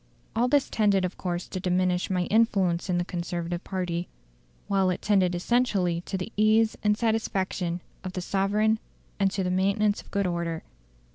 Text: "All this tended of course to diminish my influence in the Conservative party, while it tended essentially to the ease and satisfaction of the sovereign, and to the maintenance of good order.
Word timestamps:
"All 0.35 0.47
this 0.47 0.67
tended 0.67 1.05
of 1.05 1.15
course 1.15 1.47
to 1.47 1.59
diminish 1.59 2.09
my 2.09 2.23
influence 2.23 2.89
in 2.89 2.97
the 2.97 3.05
Conservative 3.05 3.63
party, 3.63 4.07
while 4.67 4.89
it 4.89 4.99
tended 4.99 5.35
essentially 5.35 6.01
to 6.07 6.17
the 6.17 6.33
ease 6.35 6.75
and 6.83 6.97
satisfaction 6.97 7.81
of 8.03 8.13
the 8.13 8.21
sovereign, 8.21 8.79
and 9.19 9.29
to 9.29 9.43
the 9.43 9.51
maintenance 9.51 10.01
of 10.01 10.09
good 10.09 10.25
order. 10.25 10.63